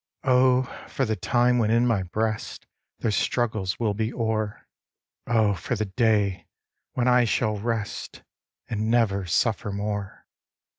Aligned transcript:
Oh, 0.23 0.63
for 0.89 1.05
the 1.05 1.15
time, 1.15 1.59
when 1.59 1.69
in 1.69 1.85
my 1.85 2.01
breast 2.01 2.65
Their 2.97 3.11
struggles 3.11 3.79
will 3.79 3.93
be 3.93 4.11
o'er! 4.11 4.65
Oh, 5.27 5.53
for 5.53 5.75
the 5.75 5.85
day, 5.85 6.47
when 6.93 7.07
I 7.07 7.23
shall 7.25 7.59
rest, 7.59 8.23
And 8.67 8.89
never 8.89 9.27
suffer 9.27 9.71
more!" 9.71 10.25